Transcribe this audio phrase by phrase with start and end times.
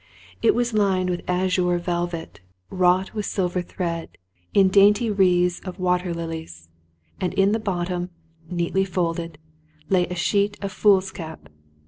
[0.41, 2.39] It was lined with azure velvet,
[2.71, 4.09] wrought with silver thread,
[4.51, 6.69] in dainty wreathe of water lilies;
[7.19, 8.09] and in the bottom,
[8.49, 9.37] neatly folded,
[9.89, 11.49] lay a sheet of foolscap.